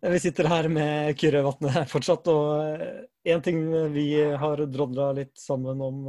Vi 0.00 0.18
sitter 0.22 0.46
her 0.46 0.68
med 0.70 1.16
Kyrre 1.18 1.40
Vatne 1.42 1.82
fortsatt, 1.90 2.28
og 2.30 3.26
én 3.26 3.40
ting 3.42 3.64
vi 3.90 4.06
har 4.38 4.60
drodla 4.70 5.08
litt 5.16 5.34
sammen 5.42 5.80
om, 5.82 6.04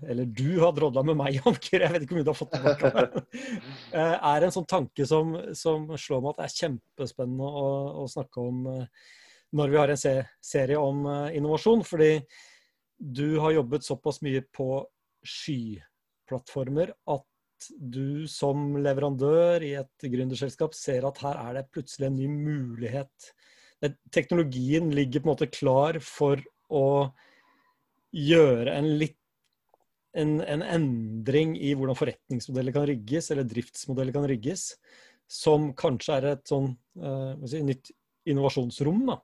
eller 0.00 0.24
du 0.32 0.56
har 0.62 0.72
drodla 0.72 1.04
med 1.04 1.18
meg 1.20 1.36
om, 1.44 1.58
Kyrre, 1.60 1.84
jeg 1.84 1.92
vet 1.92 2.06
ikke 2.06 2.16
om 2.16 2.22
du 2.24 2.30
har 2.32 2.38
fått 2.38 2.54
tilbake 2.56 2.92
det, 2.94 3.24
er 4.32 4.46
en 4.46 4.54
sånn 4.54 4.68
tanke 4.70 5.04
som, 5.08 5.36
som 5.52 5.84
slår 5.92 6.24
meg 6.24 6.32
at 6.32 6.40
det 6.40 6.46
er 6.46 6.56
kjempespennende 6.62 7.52
å, 7.62 7.68
å 8.00 8.08
snakke 8.08 8.48
om 8.48 8.64
når 9.58 9.74
vi 9.74 9.80
har 9.80 9.92
en 9.92 10.00
serie 10.00 10.80
om 10.80 11.04
innovasjon. 11.32 11.84
Fordi 11.84 12.10
du 12.98 13.38
har 13.44 13.58
jobbet 13.58 13.84
såpass 13.84 14.22
mye 14.24 14.42
på 14.56 14.82
skyplattformer 15.36 16.96
at 17.12 17.26
du 17.78 18.26
som 18.30 18.76
leverandør 18.78 19.64
i 19.66 19.74
et 19.80 20.08
gründerselskap 20.12 20.76
ser 20.76 21.06
at 21.08 21.20
her 21.24 21.40
er 21.42 21.58
det 21.58 21.70
plutselig 21.74 22.08
en 22.08 22.18
ny 22.18 22.28
mulighet. 22.30 23.30
Teknologien 24.14 24.90
ligger 24.94 25.22
på 25.22 25.28
en 25.28 25.32
måte 25.32 25.50
klar 25.50 26.00
for 26.04 26.42
å 26.68 26.86
gjøre 28.14 28.74
en 28.74 28.92
litt 29.00 29.16
en, 30.18 30.38
en 30.40 30.64
endring 30.64 31.54
i 31.60 31.74
hvordan 31.76 31.98
forretningsmodeller 31.98 32.74
kan 32.74 32.86
rigges, 32.88 33.30
eller 33.30 33.46
driftsmodeller 33.46 34.14
kan 34.16 34.26
rigges, 34.28 34.72
som 35.28 35.70
kanskje 35.78 36.16
er 36.16 36.26
et 36.32 36.48
sånn 36.48 36.72
uh, 37.02 37.34
si, 37.46 37.60
nytt 37.62 37.92
innovasjonsrom. 38.28 39.04
da. 39.12 39.18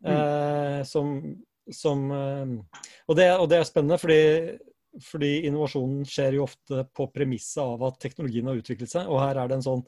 Mm. 0.00 0.10
Uh, 0.10 0.80
som, 0.88 1.14
som 1.72 2.04
uh, 2.10 2.82
og, 3.06 3.14
det, 3.16 3.30
og, 3.36 3.46
det, 3.52 3.60
er 3.60 3.68
spennende, 3.68 4.00
fordi 4.02 4.20
fordi 5.04 5.44
innovasjonen 5.48 6.02
skjer 6.08 6.38
jo 6.38 6.46
ofte 6.46 6.84
på 6.96 7.06
premisset 7.14 7.62
av 7.62 7.82
at 7.86 8.00
teknologien 8.02 8.48
har 8.50 8.58
utviklet 8.58 8.90
seg. 8.90 9.10
Og 9.10 9.22
her 9.22 9.38
er 9.38 9.50
det 9.50 9.58
en 9.58 9.66
sånn 9.66 9.84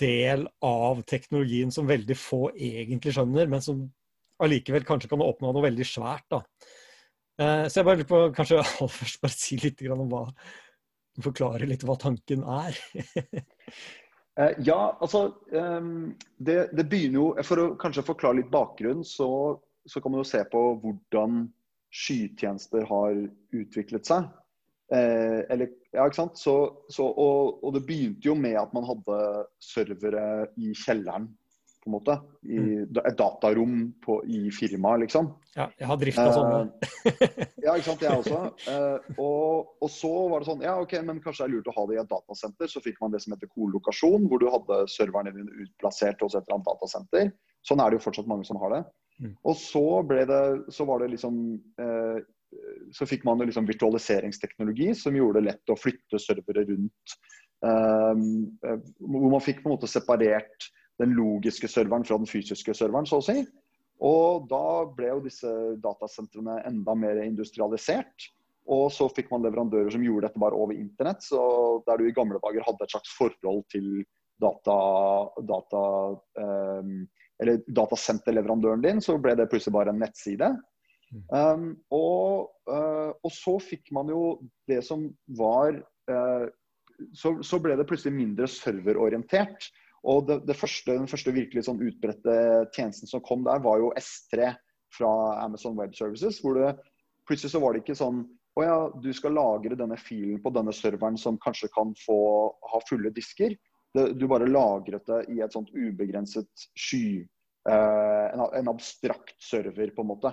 del 0.00 0.46
av 0.64 1.02
teknologien 1.08 1.72
som 1.72 1.88
veldig 1.88 2.16
få 2.16 2.48
egentlig 2.54 3.14
skjønner, 3.16 3.48
men 3.50 3.64
som 3.64 3.84
allikevel 4.42 4.86
kanskje 4.88 5.10
kan 5.12 5.24
oppnå 5.24 5.52
noe 5.52 5.66
veldig 5.66 5.86
svært. 5.86 6.26
da. 6.32 6.42
Eh, 7.38 7.64
så 7.68 7.80
jeg 7.80 7.88
bare 7.88 8.00
lurer 8.00 8.10
på 8.10 8.22
kanskje 8.36 8.60
aller 8.62 8.96
først 8.96 9.22
bare 9.22 9.36
si 9.36 9.60
litt 9.62 9.84
om 9.94 10.08
hva 10.10 10.26
Forklare 11.18 11.66
litt 11.66 11.82
hva 11.82 11.96
tanken 11.98 12.44
er. 12.46 12.76
Eh, 14.38 14.52
ja, 14.62 14.94
altså 15.02 15.32
ehm, 15.50 16.12
det, 16.38 16.68
det, 16.70 16.84
begynner 16.86 17.16
jo 17.16 17.42
For 17.42 17.58
å 17.58 17.64
kanskje 17.74 18.04
forklare 18.06 18.38
litt 18.38 18.52
bakgrunn, 18.52 19.00
så, 19.02 19.26
så 19.82 19.98
kan 19.98 20.14
man 20.14 20.22
jo 20.22 20.28
se 20.30 20.44
på 20.46 20.60
hvordan 20.78 21.40
skytjenester 21.94 22.84
har 22.88 23.16
utviklet 23.56 24.08
seg. 24.08 24.28
Eh, 24.92 25.42
eller, 25.52 25.68
ja, 25.92 26.06
ikke 26.06 26.22
sant? 26.22 26.38
Så, 26.40 26.54
så, 26.92 27.04
og, 27.04 27.58
og, 27.60 27.74
det 27.76 27.84
begynte 27.88 28.30
jo 28.30 28.36
med 28.38 28.56
at 28.60 28.72
man 28.76 28.86
hadde 28.88 29.18
servere 29.60 30.48
i 30.56 30.72
kjelleren, 30.76 31.28
på 31.78 31.90
en 31.90 31.94
måte. 31.94 32.14
I 32.48 32.58
mm. 32.58 33.00
et 33.04 33.18
datarom 33.18 33.74
på, 34.04 34.18
i 34.24 34.48
firmaet, 34.54 35.04
liksom. 35.04 35.28
Ja, 35.54 35.68
jeg 35.78 35.90
har 35.90 36.00
drifta 36.00 36.24
sånne. 36.34 36.88
Eh, 37.12 37.44
ja, 37.66 37.74
ikke 37.74 37.90
sant. 37.90 38.04
Jeg 38.06 38.22
også. 38.22 38.40
Eh, 38.72 39.12
og, 39.20 39.74
og, 39.76 39.90
så 39.92 40.12
var 40.32 40.40
det 40.40 40.48
sånn 40.48 40.64
Ja, 40.64 40.78
OK, 40.80 40.96
men 41.04 41.20
kanskje 41.24 41.44
det 41.44 41.48
er 41.50 41.54
lurt 41.56 41.70
å 41.72 41.76
ha 41.76 41.86
det 41.88 41.98
i 41.98 42.00
et 42.02 42.10
datasenter. 42.12 42.72
Så 42.72 42.82
fikk 42.84 43.00
man 43.04 43.12
det 43.12 43.20
som 43.24 43.36
heter 43.36 43.52
kolokasjon, 43.52 44.24
hvor 44.30 44.40
du 44.40 44.48
hadde 44.52 44.82
serverne 44.92 45.34
dine 45.36 45.64
utplassert 45.66 46.24
hos 46.24 46.36
et 46.36 46.44
eller 46.46 46.58
annet 46.58 46.72
datasenter. 46.72 47.30
Sånn 47.66 47.82
er 47.82 47.90
det 47.90 47.98
jo 47.98 48.06
fortsatt 48.06 48.28
mange 48.30 48.46
som 48.48 48.60
har 48.62 48.74
det. 48.74 48.82
Mm. 49.18 49.34
Og 49.50 49.56
så 49.58 49.84
ble 50.06 50.22
det 50.30 50.42
Så 50.70 50.84
var 50.86 51.00
det 51.02 51.08
liksom 51.10 51.38
eh, 51.82 52.18
Så 52.94 53.08
fikk 53.10 53.24
man 53.26 53.40
jo 53.42 53.48
liksom 53.48 53.66
virtualiseringsteknologi 53.66 54.92
som 54.94 55.16
gjorde 55.18 55.40
det 55.40 55.48
lett 55.48 55.72
å 55.74 55.78
flytte 55.78 56.20
servere 56.22 56.62
rundt. 56.68 57.16
Eh, 57.66 58.76
hvor 59.02 59.32
man 59.34 59.42
fikk 59.44 59.64
på 59.64 59.68
en 59.68 59.74
måte 59.74 59.90
separert 59.90 60.70
den 61.02 61.14
logiske 61.18 61.68
serveren 61.70 62.06
fra 62.06 62.18
den 62.18 62.30
fysiske 62.30 62.74
serveren, 62.74 63.06
så 63.06 63.20
å 63.20 63.26
si. 63.26 63.42
Og 64.02 64.46
da 64.50 64.86
ble 64.94 65.10
jo 65.10 65.22
disse 65.26 65.50
datasentrene 65.82 66.60
enda 66.66 66.94
mer 66.98 67.20
industrialisert. 67.24 68.30
Og 68.68 68.90
så 68.92 69.08
fikk 69.16 69.30
man 69.32 69.44
leverandører 69.46 69.90
som 69.94 70.04
gjorde 70.04 70.28
dette 70.28 70.42
bare 70.42 70.58
over 70.58 70.76
internett. 70.76 71.24
Så 71.24 71.40
der 71.88 71.98
du 71.98 72.08
i 72.08 72.14
gamle 72.14 72.40
dager 72.42 72.66
hadde 72.66 72.84
et 72.84 72.94
slags 72.94 73.14
forhold 73.16 73.64
til 73.72 74.02
data, 74.42 74.76
data 75.48 75.82
um, 76.38 77.06
eller 77.42 77.60
datasenterleverandøren 77.70 78.82
din, 78.82 79.02
så 79.04 79.16
ble 79.22 79.36
det 79.38 79.48
plutselig 79.50 79.76
bare 79.76 79.94
en 79.94 80.00
nettside. 80.02 80.50
Mm. 81.08 81.22
Um, 81.32 81.68
og, 81.94 82.48
uh, 82.68 83.12
og, 83.14 83.30
så 83.32 83.56
fikk 83.64 83.92
man 83.96 84.10
jo 84.12 84.22
det 84.68 84.82
som 84.84 85.06
var 85.38 85.78
uh, 86.10 86.46
så, 87.16 87.36
så, 87.46 87.60
ble 87.62 87.78
det 87.78 87.86
plutselig 87.88 88.16
mindre 88.16 88.48
serverorientert. 88.50 89.70
Og 90.08 90.26
det, 90.28 90.40
det 90.48 90.56
første, 90.58 90.94
den 90.94 91.10
første 91.10 91.34
virkelig 91.34 91.66
sånn 91.66 91.82
utbredte 91.84 92.34
tjenesten 92.74 93.10
som 93.10 93.22
kom 93.24 93.46
der, 93.46 93.62
var 93.64 93.80
jo 93.82 93.94
S3 93.98 94.52
fra 94.94 95.12
Amazon 95.44 95.78
Web 95.78 95.94
Services. 95.96 96.40
hvor 96.42 96.58
det 96.58 96.74
plutselig 97.28 97.54
så 97.54 97.62
var 97.62 97.74
det 97.74 97.84
ikke 97.84 97.98
sånn 97.98 98.22
å 98.58 98.64
ja, 98.64 98.78
du 98.90 99.10
skal 99.14 99.36
lagre 99.36 99.76
denne 99.78 99.98
filen 100.00 100.40
på 100.42 100.50
denne 100.54 100.72
serveren 100.74 101.18
som 101.20 101.38
kanskje 101.42 101.70
kan 101.74 101.92
få 102.02 102.18
ha 102.72 102.80
fulle 102.88 103.12
disker. 103.14 103.54
Det, 103.98 104.06
du 104.18 104.28
bare 104.30 104.48
lagret 104.48 105.06
det 105.10 105.24
i 105.34 105.42
et 105.44 105.54
sånt 105.54 105.74
ubegrenset 105.74 106.68
sky. 106.78 107.26
Eh, 107.68 108.26
en, 108.32 108.44
en, 108.54 108.70
abstrakt 108.70 109.36
server, 109.42 109.90
på 109.94 110.04
en 110.04 110.12
måte. 110.14 110.32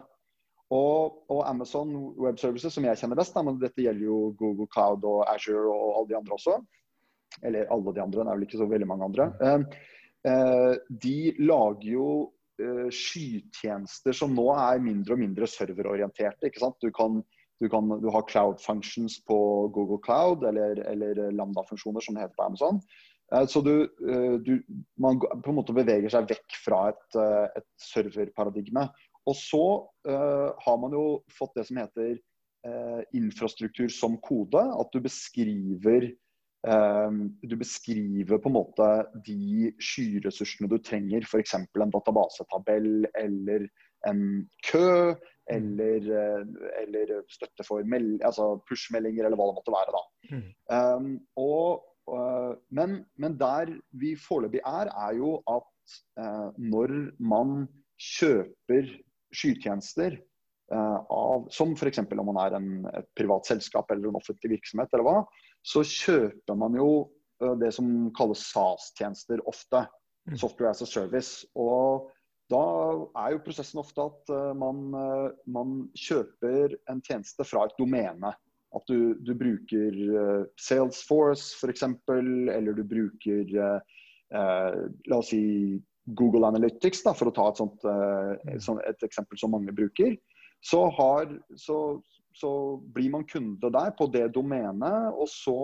Og, 0.73 1.25
og, 1.29 1.41
Amazon 1.45 1.93
Web 2.17 2.39
Services, 2.41 2.73
som 2.73 2.85
jeg 2.87 2.97
kjenner 3.01 3.19
best, 3.19 3.35
da, 3.35 3.43
men 3.45 3.59
dette 3.61 3.83
gjelder 3.83 4.07
jo 4.07 4.19
Google 4.39 4.69
Cloud 4.73 5.05
og 5.05 5.25
Azure 5.29 5.69
og 5.69 5.99
alle 5.99 6.09
de 6.13 6.17
andre 6.19 6.37
også. 6.37 6.59
Eller 7.45 7.69
alle 7.73 7.93
de 7.93 8.01
andre, 8.01 8.23
det 8.23 8.31
er 8.31 8.39
vel 8.39 8.47
ikke 8.47 8.61
så 8.61 8.69
veldig 8.71 8.89
mange 8.89 9.09
andre. 9.09 9.29
Eh, 9.45 9.83
eh, 10.31 10.73
de 11.05 11.17
lager 11.43 11.89
jo 11.91 12.09
eh, 12.61 12.87
skytjenester 12.93 14.15
som 14.15 14.35
nå 14.37 14.47
er 14.55 14.83
mindre 14.83 15.17
og 15.17 15.21
mindre 15.21 15.49
serverorienterte. 15.49 16.49
ikke 16.49 16.63
sant? 16.63 16.79
Du 16.81 16.93
kan 16.95 17.23
du, 17.59 17.69
kan, 17.71 17.87
du, 17.87 18.09
har 18.11 18.25
cloud 18.27 18.59
functions 18.59 19.21
på 19.23 19.37
Google 19.71 20.01
Cloud 20.03 20.43
eller, 20.43 20.81
eller 20.91 21.31
Lambda-funksjoner 21.31 22.03
som 22.03 22.17
det 22.17 22.25
heter 22.25 22.35
på 22.35 22.47
Amazon. 22.49 22.81
Eh, 23.33 23.45
så 23.47 23.61
du, 23.61 23.73
eh, 23.81 24.33
du, 24.33 24.63
man 25.01 25.19
på 25.19 25.51
en 25.51 25.57
måte 25.57 25.75
beveger 25.75 26.11
seg 26.13 26.29
vekk 26.29 26.57
fra 26.61 26.81
et, 26.91 27.19
eh, 27.19 27.61
et 27.61 27.67
serverparadigme. 27.81 28.87
Og 29.25 29.33
så 29.33 29.65
uh, 30.05 30.51
har 30.61 30.75
man 30.77 30.93
jo 30.93 31.05
fått 31.33 31.55
det 31.57 31.63
som 31.65 31.79
heter 31.81 32.11
uh, 32.67 32.99
infrastruktur 33.17 33.87
som 33.89 34.19
kode. 34.21 34.61
At 34.61 34.91
du 34.93 34.99
beskriver 35.01 36.11
um, 36.61 37.31
du 37.41 37.55
beskriver 37.57 38.37
på 38.37 38.51
en 38.51 38.57
måte 38.59 38.89
de 39.25 39.71
skyressursene 39.81 40.69
du 40.69 40.77
trenger. 40.77 41.25
F.eks. 41.25 41.55
en 41.57 41.95
databasetabell 41.95 43.09
eller 43.17 43.65
en 44.05 44.21
kø. 44.69 45.15
Eller, 45.49 46.05
eller 46.83 47.17
støtte 47.29 47.65
for 47.65 47.81
altså 47.81 48.45
push-meldinger, 48.69 49.25
eller 49.25 49.37
hva 49.41 49.49
det 49.49 49.57
måtte 49.57 49.73
være. 49.73 49.97
da. 49.97 50.39
Um, 50.69 51.11
og 51.37 51.81
men, 52.69 52.99
men 53.17 53.37
der 53.39 53.71
vi 53.97 54.13
foreløpig 54.19 54.61
er, 54.65 54.91
er 54.93 55.17
jo 55.17 55.39
at 55.49 55.97
eh, 56.19 56.47
når 56.61 56.93
man 57.17 57.65
kjøper 58.01 58.91
skytjenester 59.35 60.17
eh, 60.17 60.99
av, 61.01 61.47
som 61.53 61.73
f.eks. 61.75 62.03
om 62.05 62.25
man 62.29 62.41
er 62.45 62.57
en, 62.59 62.71
et 62.93 63.09
privat 63.17 63.49
selskap 63.49 63.91
eller 63.91 64.11
en 64.11 64.19
offentlig 64.21 64.57
virksomhet, 64.57 64.91
eller 64.93 65.07
hva, 65.07 65.19
så 65.65 65.85
kjøper 65.85 66.59
man 66.59 66.77
jo 66.77 66.89
det 67.59 67.73
som 67.75 67.87
kalles 68.15 68.45
SAS-tjenester 68.47 69.41
ofte. 69.49 69.81
Mm. 70.25 70.37
Software 70.39 70.71
as 70.71 70.79
a 70.81 70.87
service. 70.87 71.43
Og 71.59 72.05
da 72.49 72.61
er 73.25 73.33
jo 73.33 73.41
prosessen 73.43 73.81
ofte 73.81 74.05
at 74.05 74.31
man, 74.55 74.85
man 75.51 75.73
kjøper 75.99 76.77
en 76.93 77.01
tjeneste 77.03 77.43
fra 77.43 77.65
et 77.67 77.75
domene. 77.81 78.31
At 78.75 78.87
du, 78.91 79.15
du 79.23 79.33
bruker 79.37 79.99
uh, 80.11 80.45
Salesforce 80.59 81.55
f.eks., 81.59 81.85
eller 82.11 82.75
du 82.75 82.83
bruker 82.83 83.51
uh, 83.55 83.79
uh, 84.35 84.79
La 85.09 85.19
oss 85.19 85.31
si 85.31 85.81
Google 86.05 86.45
Analytics, 86.47 87.01
da, 87.05 87.15
for 87.17 87.31
å 87.31 87.35
ta 87.35 87.49
et, 87.49 87.61
sånt, 87.61 87.85
et, 87.85 88.91
et 88.91 89.05
eksempel 89.07 89.39
som 89.41 89.55
mange 89.55 89.73
bruker. 89.73 90.13
Så, 90.65 90.83
har, 90.97 91.31
så, 91.57 91.79
så, 92.37 92.51
blir 92.93 93.09
man 93.15 93.25
kunde 93.29 93.71
der 93.73 93.95
på 93.97 94.05
det 94.13 94.27
domenet, 94.35 95.15
og 95.17 95.29
så 95.29 95.59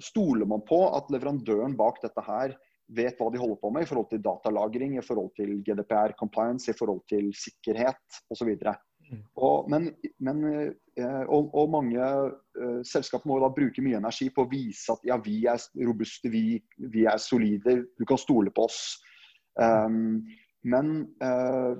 stoler 0.00 0.48
man 0.48 0.62
på 0.68 0.78
at 0.96 1.10
leverandøren 1.12 1.74
bak 1.76 1.98
dette 2.00 2.22
her 2.24 2.54
vet 2.96 3.18
hva 3.20 3.28
de 3.32 3.40
holder 3.40 3.58
på 3.60 3.70
med 3.72 3.84
i 3.84 3.88
forhold 3.88 4.08
til 4.12 4.22
datalagring, 4.24 4.96
i 4.96 5.04
forhold 5.04 5.32
til 5.36 5.58
GDPR 5.64 6.14
compliance, 6.18 6.70
i 6.70 6.76
forhold 6.76 7.02
til 7.10 7.30
sikkerhet 7.36 8.20
osv. 8.32 8.54
Mm. 8.56 8.87
Og, 9.36 9.68
men, 9.70 9.88
men, 10.24 10.44
eh, 10.98 11.22
og, 11.26 11.50
og 11.54 11.70
mange 11.72 12.08
uh, 12.08 12.80
selskaper 12.86 13.30
må 13.30 13.38
da 13.42 13.50
bruke 13.54 13.84
mye 13.84 14.00
energi 14.00 14.28
på 14.34 14.44
å 14.44 14.50
vise 14.50 14.94
at 14.94 15.06
ja, 15.08 15.18
vi 15.24 15.40
er 15.48 15.62
robuste, 15.86 16.30
vi, 16.32 16.58
vi 16.92 17.06
er 17.08 17.20
solide, 17.22 17.80
du 17.98 18.04
kan 18.08 18.20
stole 18.20 18.52
på 18.54 18.66
oss. 18.68 18.82
Um, 19.58 20.26
men 20.68 21.06
uh, 21.22 21.78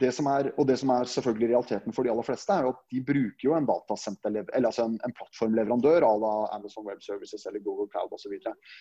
det 0.00 0.10
som 0.16 0.28
er, 0.30 0.50
og 0.56 0.66
det 0.68 0.78
som 0.80 0.92
er 0.94 1.08
selvfølgelig 1.10 1.50
realiteten 1.50 1.94
for 1.94 2.06
de 2.06 2.12
aller 2.12 2.26
fleste, 2.26 2.52
er 2.54 2.64
jo 2.64 2.72
at 2.72 2.80
de 2.92 3.02
bruker 3.04 3.44
jo 3.44 3.56
en 3.56 3.68
eller 3.68 4.68
altså 4.68 4.86
en, 4.86 4.96
en 5.04 5.16
plattformleverandør 5.16 6.06
à 6.06 6.12
la 6.22 6.34
Amazon 6.56 6.86
Web 6.86 7.02
Services 7.04 7.46
eller 7.46 7.60
Google 7.60 7.88
Cloud 7.92 8.12
osv. 8.16 8.36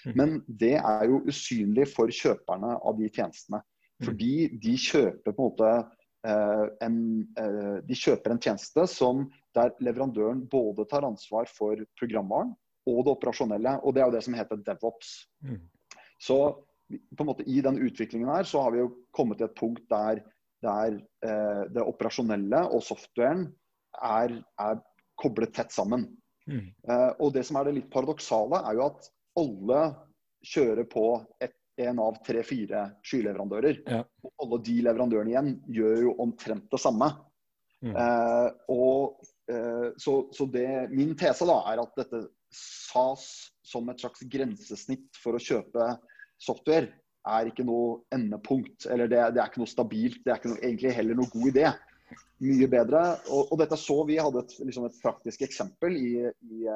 Mm. 0.05 0.15
Men 0.15 0.39
det 0.47 0.77
er 0.77 1.05
jo 1.09 1.21
usynlig 1.27 1.89
for 1.91 2.11
kjøperne 2.11 2.77
av 2.79 2.97
de 2.99 3.09
tjenestene. 3.09 3.61
Fordi 4.03 4.47
de 4.63 4.77
kjøper 4.79 5.33
på 5.35 5.35
en 5.35 5.49
måte 5.49 5.71
en, 6.27 6.95
eh, 7.39 7.75
de 7.87 7.95
kjøper 7.95 8.33
en 8.33 8.41
tjeneste 8.43 8.85
som 8.91 9.27
der 9.55 9.71
leverandøren 9.83 10.41
både 10.51 10.85
tar 10.91 11.07
ansvar 11.07 11.47
for 11.51 11.79
programvaren 11.99 12.51
og 12.89 13.05
det 13.05 13.13
operasjonelle. 13.13 13.77
Og 13.83 13.95
det 13.95 14.01
er 14.01 14.09
jo 14.09 14.15
det 14.17 14.25
som 14.25 14.35
heter 14.37 14.63
DevOps. 14.65 15.13
Mm. 15.45 15.61
Så 16.19 16.39
på 16.89 17.23
en 17.23 17.29
måte 17.29 17.45
i 17.47 17.61
den 17.63 17.79
utviklingen 17.85 18.31
her 18.31 18.47
så 18.47 18.65
har 18.65 18.73
vi 18.73 18.81
jo 18.81 18.91
kommet 19.15 19.39
til 19.39 19.49
et 19.49 19.57
punkt 19.57 19.85
der, 19.91 20.23
der 20.65 20.97
eh, 21.25 21.63
det 21.71 21.85
operasjonelle 21.85 22.65
og 22.73 22.83
softwaren 22.83 23.47
er, 24.03 24.39
er 24.59 24.81
koblet 25.19 25.53
tett 25.55 25.73
sammen. 25.75 26.07
Mm. 26.49 26.67
Eh, 26.89 27.11
og 27.19 27.33
det 27.35 27.45
som 27.47 27.59
er 27.59 27.69
det 27.69 27.77
litt 27.77 27.91
paradoksale, 27.93 28.63
er 28.65 28.79
jo 28.79 28.87
at 28.89 29.09
alle 29.39 29.81
kjører 30.49 30.87
på 30.89 31.05
et, 31.43 31.53
en 31.85 31.99
av 32.03 32.19
tre-fire 32.25 32.85
skyleverandører. 33.05 33.81
Ja. 33.87 34.03
Og 34.25 34.45
alle 34.45 34.61
de 34.67 34.77
leverandørene 34.87 35.33
igjen 35.33 35.51
gjør 35.79 36.05
jo 36.07 36.15
omtrent 36.23 36.67
det 36.71 36.81
samme. 36.81 37.11
Mm. 37.85 37.95
Eh, 37.95 38.47
og 38.75 39.21
eh, 39.51 39.89
så, 39.97 40.15
så 40.35 40.47
det, 40.51 40.67
min 40.91 41.15
tese 41.19 41.47
da 41.47 41.61
er 41.71 41.83
at 41.83 41.99
dette 41.99 42.25
SAS 42.55 43.27
som 43.65 43.89
et 43.91 44.01
slags 44.01 44.25
grensesnitt 44.31 45.19
for 45.21 45.37
å 45.37 45.43
kjøpe 45.43 45.93
software 46.41 46.89
er 47.29 47.49
ikke 47.49 47.65
noe 47.67 47.99
endepunkt. 48.15 48.87
Eller 48.89 49.11
det, 49.11 49.21
det 49.35 49.41
er 49.41 49.51
ikke 49.51 49.61
noe 49.63 49.71
stabilt. 49.71 50.23
Det 50.23 50.33
er 50.33 50.41
ikke 50.41 50.53
noe, 50.53 50.63
egentlig 50.63 50.95
heller 50.95 51.19
noe 51.19 51.31
god 51.33 51.51
idé. 51.51 51.69
Mye 52.43 52.69
bedre. 52.71 53.03
Og, 53.29 53.51
og 53.51 53.61
dette 53.61 53.77
så 53.79 53.99
vi 54.07 54.17
hadde 54.19 54.43
et, 54.45 54.55
liksom 54.65 54.87
et 54.87 54.99
praktisk 55.03 55.43
eksempel 55.45 55.97
i, 55.99 56.13
i, 56.25 56.75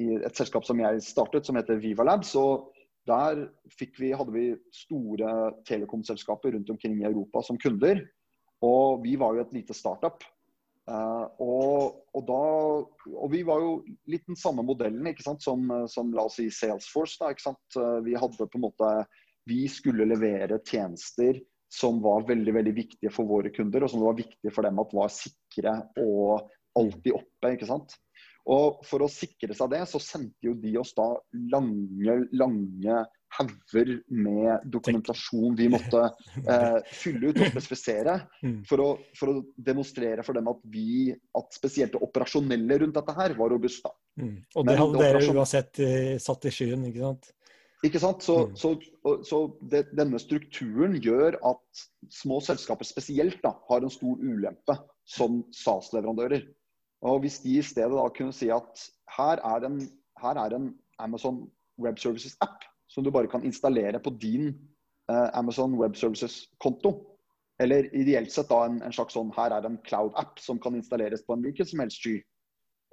i, 0.00 0.08
et 0.16 0.36
selskap 0.36 0.66
som 0.66 0.80
jeg 0.82 1.04
startet, 1.06 1.46
som 1.46 1.60
heter 1.60 1.80
Viva 1.82 2.06
Labs. 2.08 2.34
og 2.40 2.72
der 3.08 3.46
vi, 3.98 4.10
hadde 4.12 4.34
vi 4.34 4.44
store 4.74 5.30
telekomselskaper 5.68 6.52
rundt 6.56 6.70
omkring 6.70 6.98
i 7.00 7.08
Europa 7.08 7.42
som 7.46 7.58
kunder. 7.60 8.02
Og 8.64 9.00
vi 9.04 9.16
var 9.20 9.34
jo 9.36 9.44
et 9.44 9.54
lite 9.56 9.76
startup. 9.76 10.24
Uh, 10.90 11.26
og, 11.38 12.00
og, 12.16 12.22
da, 12.26 12.40
og, 13.14 13.28
vi 13.30 13.44
var 13.46 13.60
jo 13.62 13.74
litt 14.10 14.24
den 14.26 14.38
samme 14.38 14.64
modellen 14.66 15.06
ikke 15.06 15.22
sant, 15.22 15.44
som, 15.44 15.68
som 15.88 16.10
la 16.16 16.26
oss 16.26 16.40
si 16.40 16.48
Salesforce. 16.52 17.20
Da, 17.20 17.30
ikke 17.32 17.46
sant? 17.46 17.78
Uh, 17.78 18.00
vi 18.04 18.18
hadde 18.18 18.48
på 18.48 18.58
en 18.58 18.66
måte 18.66 18.92
Vi 19.48 19.62
skulle 19.70 20.08
levere 20.08 20.60
tjenester 20.66 21.38
som 21.70 22.00
var 22.02 22.26
veldig 22.26 22.54
veldig 22.54 22.72
viktige 22.74 23.12
for 23.14 23.30
våre 23.30 23.52
kunder, 23.54 23.84
og 23.84 23.92
som 23.92 24.02
det 24.02 24.08
var 24.08 24.18
viktig 24.18 24.52
for 24.52 24.66
dem 24.66 24.80
at 24.82 24.94
var 24.96 25.12
sikre 25.14 25.76
og 26.02 26.50
alltid 26.78 27.14
oppe. 27.14 27.52
ikke 27.54 27.68
sant? 27.68 27.94
Og 28.50 28.80
For 28.88 29.04
å 29.04 29.10
sikre 29.12 29.54
seg 29.56 29.72
det, 29.74 29.84
så 29.90 30.00
sendte 30.02 30.48
jo 30.48 30.54
de 30.58 30.72
oss 30.80 30.94
da 30.96 31.08
lange, 31.52 32.16
lange 32.32 33.02
hauger 33.36 33.90
med 34.10 34.64
dokumentasjon 34.72 35.54
vi 35.58 35.68
måtte 35.70 36.02
eh, 36.50 36.78
fylle 36.90 37.30
ut 37.30 37.40
og 37.40 37.50
spesifisere. 37.52 38.16
Mm. 38.42 38.60
For 38.68 38.82
å, 38.82 38.88
for 39.18 39.32
å, 39.32 39.42
demonstrere 39.70 40.24
for 40.26 40.38
dem 40.38 40.50
at 40.50 40.62
vi, 40.72 41.10
at 41.38 41.54
spesielt 41.54 41.94
det 41.94 42.02
operasjonelle 42.02 42.80
rundt 42.82 42.96
dette 42.98 43.16
her 43.18 43.36
var 43.38 43.52
robust. 43.54 43.84
da. 43.86 43.94
Mm. 44.24 44.38
Og 44.56 44.66
det 44.66 44.78
hadde 44.80 45.04
dere 45.04 45.26
uansett 45.30 45.84
uh, 45.84 46.16
satt 46.22 46.48
i 46.50 46.54
skyen, 46.54 46.88
ikke 46.90 47.04
sant? 47.04 47.30
Ikke 47.86 48.00
sant? 48.02 48.24
Så, 48.24 48.36
mm. 48.50 48.56
så, 48.60 48.74
så 49.24 49.38
det, 49.72 49.86
denne 49.96 50.20
strukturen 50.20 50.98
gjør 51.00 51.38
at 51.48 51.84
små 52.12 52.40
selskaper 52.44 52.88
spesielt 52.88 53.38
da, 53.44 53.54
har 53.70 53.86
en 53.86 53.92
stor 53.92 54.18
ulempe 54.20 54.76
som 55.08 55.40
SAS-leverandører. 55.54 56.44
Og 57.02 57.20
Hvis 57.24 57.40
de 57.40 57.56
i 57.58 57.62
stedet 57.64 57.96
da 57.96 58.08
kunne 58.12 58.34
si 58.36 58.50
at 58.52 58.88
her 59.16 59.40
er 59.40 59.66
en, 59.66 59.80
her 60.20 60.40
er 60.40 60.56
en 60.56 60.74
Amazon 61.00 61.46
Web 61.80 61.98
Services-app 61.98 62.66
som 62.90 63.04
du 63.04 63.10
bare 63.14 63.30
kan 63.30 63.44
installere 63.46 64.00
på 64.02 64.10
din 64.20 64.50
eh, 65.10 65.28
Amazon 65.38 65.78
Web 65.78 65.96
Services-konto. 65.96 66.92
Eller 67.60 67.88
ideelt 67.96 68.32
sett 68.32 68.50
da 68.50 68.64
en, 68.66 68.80
en, 68.82 68.92
slags 68.92 69.14
sånn 69.16 69.32
her 69.36 69.52
er 69.54 69.68
en 69.68 69.78
cloud-app 69.86 70.40
som 70.40 70.58
kan 70.60 70.76
installeres 70.76 71.24
på 71.26 71.36
en 71.36 71.44
hvilken 71.44 71.68
som 71.68 71.82
helst 71.84 72.00
sky. 72.02 72.18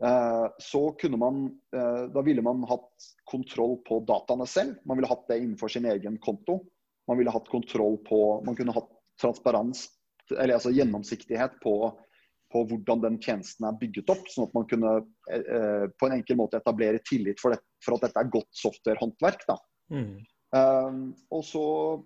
Eh, 0.03 0.47
så 0.61 0.81
kunne 1.01 1.17
man 1.17 1.45
eh, 1.73 2.03
Da 2.13 2.21
ville 2.21 2.43
man 2.45 2.61
hatt 2.69 3.07
kontroll 3.25 3.79
på 3.87 4.03
dataene 4.05 4.45
selv. 4.47 4.77
Man 4.85 4.99
ville 4.99 5.09
hatt 5.09 5.25
det 5.31 5.39
innenfor 5.41 5.73
sin 5.73 5.87
egen 5.89 6.19
konto. 6.23 6.61
Man 7.07 7.17
ville 7.17 7.33
hatt 7.33 7.49
kontroll 7.49 7.97
på 8.05 8.41
Man 8.45 8.55
kunne 8.55 8.75
hatt 8.75 8.91
transparens, 9.17 9.87
eller 10.29 10.59
altså 10.59 10.69
gjennomsiktighet 10.69 11.55
på, 11.63 11.73
på 12.53 12.63
hvordan 12.69 13.03
den 13.03 13.19
tjenesten 13.23 13.67
er 13.67 13.77
bygget 13.79 14.09
opp. 14.13 14.25
Sånn 14.31 14.47
at 14.47 14.55
man 14.55 14.67
kunne 14.69 14.93
eh, 15.33 15.85
på 15.99 16.07
en 16.07 16.17
enkel 16.19 16.39
måte 16.39 16.61
etablere 16.61 17.01
tillit 17.07 17.41
for, 17.43 17.53
det, 17.53 17.61
for 17.83 17.97
at 17.97 18.07
dette 18.07 18.23
er 18.23 18.33
godt 18.33 18.49
softwarehåndverk. 18.61 19.43
da. 19.49 19.57
Mm. 19.93 20.17
Um, 20.55 20.99
og, 21.35 21.41
så, 21.43 21.65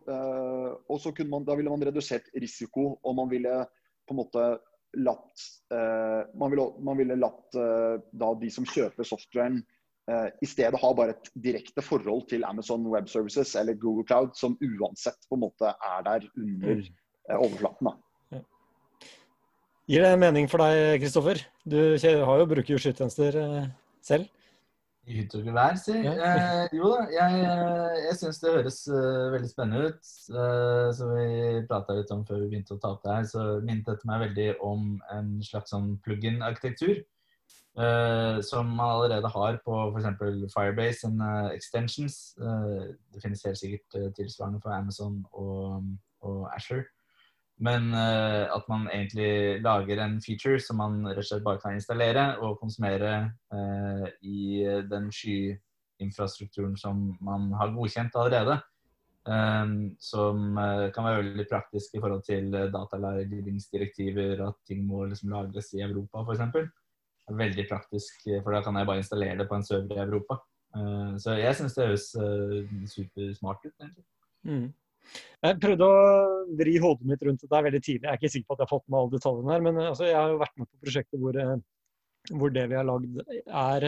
uh, 0.09 0.69
og 0.89 0.97
så 1.03 1.11
kunne 1.13 1.29
man, 1.29 1.45
da 1.45 1.53
ville 1.57 1.69
man 1.69 1.85
redusert 1.85 2.31
risiko, 2.41 2.95
og 3.05 3.17
man 3.19 3.29
ville 3.29 3.59
på 4.09 4.15
en 4.15 4.17
måte 4.17 4.45
latt 4.97 5.43
uh, 5.71 6.25
Man 6.35 6.51
ville, 6.51 6.65
man 6.81 6.97
ville 6.97 7.19
latt 7.21 7.53
uh, 7.55 8.01
da 8.17 8.31
de 8.41 8.49
som 8.51 8.65
kjøper 8.67 9.07
softwaren, 9.07 9.61
i 10.43 10.47
stedet 10.49 10.79
ha 10.81 10.87
bare 10.97 11.13
et 11.13 11.27
direkte 11.39 11.79
forhold 11.85 12.25
til 12.27 12.43
Amazon 12.43 12.83
Web 12.89 13.05
Services 13.07 13.53
eller 13.55 13.77
Google 13.79 14.03
Cloud, 14.09 14.33
som 14.35 14.57
uansett 14.59 15.29
på 15.29 15.37
en 15.37 15.43
måte 15.43 15.69
er 15.71 16.01
der 16.03 16.25
under 16.41 16.81
mm. 16.81 16.87
overflaten. 17.37 17.87
da. 17.87 17.93
Gir 19.89 20.05
det 20.05 20.11
mening 20.21 20.49
for 20.51 20.61
deg, 20.61 21.01
Kristoffer? 21.01 21.41
Du 21.65 21.79
har 21.97 22.37
jo 22.41 22.49
bruker 22.49 22.75
jo 22.75 22.81
skytjenester 22.81 23.39
selv. 24.05 24.29
I 25.09 25.15
hytte 25.17 25.39
og 25.39 25.47
gevær, 25.49 25.77
si. 25.81 25.95
Eh, 25.97 26.73
jo 26.77 26.91
da, 26.91 27.05
jeg, 27.09 27.37
eh, 27.41 27.95
jeg 28.05 28.17
syns 28.19 28.37
det 28.43 28.51
høres 28.53 28.77
uh, 28.91 29.31
veldig 29.33 29.49
spennende 29.49 29.87
ut. 29.89 30.11
Uh, 30.29 30.91
som 30.93 31.15
vi 31.15 31.63
prata 31.69 31.95
litt 31.97 32.13
om 32.13 32.21
før 32.27 32.43
vi 32.43 32.51
begynte 32.51 32.75
å 32.75 32.81
ta 32.81 32.91
opp 32.93 33.01
det 33.07 33.15
her, 33.15 33.25
så 33.31 33.45
minnet 33.65 33.89
dette 33.89 34.09
meg 34.09 34.21
veldig 34.27 34.47
om 34.67 34.93
en 35.15 35.33
slags 35.45 35.73
sånn 35.73 35.95
plug-in-arkitektur. 36.05 37.01
Uh, 37.79 38.37
som 38.45 38.69
man 38.75 38.97
allerede 38.99 39.31
har 39.33 39.57
på 39.65 39.81
f.eks. 39.89 40.53
Firebase 40.53 41.09
and 41.09 41.25
extensions. 41.49 42.35
det 42.37 43.23
finnes 43.23 43.45
helt 43.47 43.57
sikkert 43.57 44.15
tilsvarende 44.19 44.61
for 44.61 44.75
Amazon 44.75 45.23
og, 45.33 45.89
og 46.21 46.45
Asher. 46.53 46.85
Men 47.61 47.91
uh, 47.93 48.49
at 48.49 48.65
man 48.71 48.87
egentlig 48.89 49.61
lager 49.61 50.01
en 50.01 50.17
feature 50.21 50.59
som 50.59 50.79
man 50.81 51.03
rett 51.05 51.21
og 51.21 51.27
slett 51.27 51.45
bare 51.45 51.61
kan 51.61 51.77
installere 51.77 52.25
og 52.41 52.57
konsumere 52.61 53.13
uh, 53.53 54.07
i 54.25 54.65
den 54.89 55.11
skyinfrastrukturen 55.13 56.73
som 56.79 57.11
man 57.21 57.51
har 57.59 57.73
godkjent 57.75 58.17
allerede. 58.17 58.57
Um, 59.21 59.91
som 60.01 60.57
uh, 60.57 60.89
kan 60.89 61.05
være 61.05 61.21
veldig 61.21 61.45
praktisk 61.51 61.93
i 61.93 62.01
forhold 62.01 62.23
til 62.25 62.49
datalagringsdirektiver, 62.73 64.41
at 64.47 64.57
ting 64.65 64.81
må 64.87 65.05
liksom 65.05 65.29
lagres 65.35 65.69
i 65.77 65.85
Europa 65.85 66.25
f.eks. 66.25 66.71
Veldig 67.29 67.67
praktisk, 67.69 68.25
for 68.41 68.55
da 68.55 68.63
kan 68.65 68.79
jeg 68.79 68.89
bare 68.89 69.03
installere 69.03 69.37
det 69.37 69.45
på 69.47 69.55
en 69.55 69.63
server 69.63 69.99
i 69.99 70.01
Europa. 70.01 70.41
så 71.21 71.35
jeg 71.37 71.55
syns 71.55 71.75
det 71.77 71.85
høres 71.85 72.07
supersmart 72.91 73.61
ut, 73.63 73.75
egentlig. 73.77 74.03
Mm. 74.43 74.65
Jeg 75.41 75.57
prøvde 75.61 75.87
å 75.89 76.01
vri 76.59 76.75
hodet 76.81 77.07
mitt 77.09 77.23
rundt 77.25 77.41
dette 77.41 77.61
veldig 77.65 77.81
tidlig. 77.81 78.05
Jeg 78.05 78.11
er 78.13 78.19
ikke 78.19 78.29
sikker 78.35 78.47
på 78.47 78.55
at 78.55 78.61
jeg 78.61 78.67
har 78.67 78.73
fått 78.75 78.87
med 78.87 78.99
alle 78.99 79.15
detaljene 79.15 79.53
her, 79.55 79.63
men 79.65 79.79
eh, 79.79 79.87
altså, 79.89 80.05
jeg 80.05 80.17
har 80.19 80.33
jo 80.33 80.41
vært 80.43 80.59
med 80.61 80.69
på 80.69 80.85
prosjekter 80.85 81.21
hvor, 81.23 81.39
eh, 81.41 81.55
hvor 82.37 82.53
det 82.53 82.65
vi 82.69 82.77
har 82.77 82.85
lagd 82.87 83.23
er, 83.47 83.87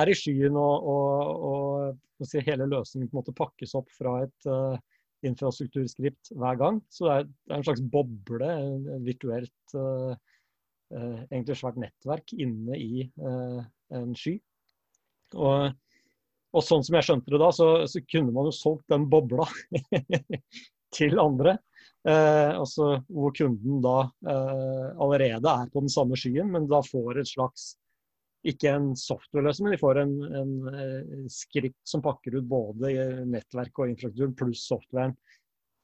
er 0.00 0.10
i 0.10 0.16
skyen, 0.18 0.58
og, 0.58 0.88
og, 0.90 2.00
og 2.18 2.26
si, 2.26 2.42
hele 2.48 2.66
løsningen 2.72 3.10
på 3.10 3.14
en 3.14 3.20
måte 3.20 3.36
pakkes 3.38 3.76
opp 3.78 3.94
fra 3.94 4.16
et 4.24 4.48
uh, 4.50 4.74
infrastrukturskript 5.24 6.32
hver 6.34 6.58
gang. 6.58 6.82
Så 6.90 7.06
det 7.06 7.14
er, 7.14 7.28
det 7.30 7.54
er 7.54 7.60
en 7.60 7.68
slags 7.68 7.84
boble, 7.94 8.50
en 8.50 9.06
virtuelt 9.06 9.76
uh, 9.78 10.18
uh, 10.90 11.20
egentlig 11.28 11.58
svært 11.60 11.78
nettverk 11.84 12.34
inne 12.34 12.80
i 12.80 13.06
en 13.94 14.18
sky. 14.18 14.34
Og 15.38 15.70
og 16.54 16.64
sånn 16.64 16.84
som 16.86 16.96
jeg 16.98 17.06
skjønte 17.08 17.34
det 17.34 17.40
da, 17.42 17.50
så, 17.54 17.68
så 17.90 18.02
kunne 18.06 18.34
man 18.34 18.48
jo 18.48 18.54
solgt 18.54 18.86
den 18.92 19.08
bobla 19.10 19.46
til 20.96 21.18
andre. 21.18 21.56
Eh, 22.06 22.52
altså 22.52 22.98
hvor 23.08 23.32
kunden 23.34 23.80
da 23.84 23.96
eh, 24.28 24.88
allerede 25.00 25.54
er 25.64 25.72
på 25.72 25.82
den 25.82 25.92
samme 25.92 26.18
skyen, 26.20 26.52
men 26.52 26.68
da 26.70 26.82
får 26.84 27.22
et 27.22 27.32
slags 27.32 27.72
ikke 28.44 28.74
en 28.76 28.90
software-løsning, 28.98 29.70
men 29.70 29.74
de 29.74 29.80
får 29.80 30.00
en, 30.02 30.14
en, 30.40 30.50
eh, 30.68 31.28
skript 31.32 31.80
som 31.88 32.02
pakker 32.04 32.36
ut 32.36 32.48
både 32.48 32.92
nettverk 33.30 33.80
og 33.80 33.94
infrastrukturen 33.94 34.36
pluss 34.36 34.66
softwaren 34.68 35.16